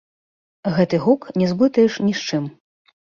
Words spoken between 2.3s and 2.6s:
чым.